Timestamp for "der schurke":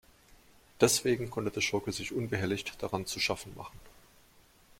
1.51-1.91